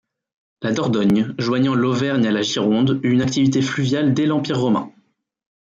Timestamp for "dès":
4.15-4.25